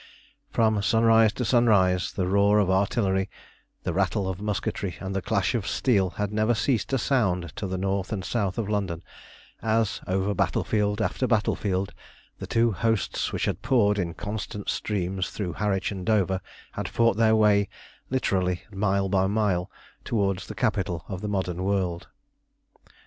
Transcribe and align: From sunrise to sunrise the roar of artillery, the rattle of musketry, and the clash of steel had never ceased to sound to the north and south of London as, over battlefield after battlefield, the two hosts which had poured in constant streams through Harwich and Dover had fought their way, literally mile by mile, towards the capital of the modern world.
From 0.49 0.81
sunrise 0.81 1.31
to 1.33 1.45
sunrise 1.45 2.11
the 2.11 2.25
roar 2.25 2.57
of 2.57 2.71
artillery, 2.71 3.29
the 3.83 3.93
rattle 3.93 4.27
of 4.27 4.41
musketry, 4.41 4.95
and 4.99 5.15
the 5.15 5.21
clash 5.21 5.53
of 5.53 5.67
steel 5.67 6.09
had 6.17 6.33
never 6.33 6.55
ceased 6.55 6.89
to 6.89 6.97
sound 6.97 7.55
to 7.57 7.67
the 7.67 7.77
north 7.77 8.11
and 8.11 8.25
south 8.25 8.57
of 8.57 8.67
London 8.67 9.03
as, 9.61 10.01
over 10.07 10.33
battlefield 10.33 11.03
after 11.03 11.27
battlefield, 11.27 11.93
the 12.39 12.47
two 12.47 12.71
hosts 12.71 13.31
which 13.31 13.45
had 13.45 13.61
poured 13.61 13.99
in 13.99 14.15
constant 14.15 14.69
streams 14.69 15.29
through 15.29 15.53
Harwich 15.53 15.91
and 15.91 16.03
Dover 16.03 16.41
had 16.71 16.89
fought 16.89 17.15
their 17.15 17.35
way, 17.35 17.69
literally 18.09 18.63
mile 18.71 19.07
by 19.07 19.27
mile, 19.27 19.69
towards 20.03 20.47
the 20.47 20.55
capital 20.55 21.05
of 21.09 21.21
the 21.21 21.29
modern 21.29 21.63
world. 21.63 22.07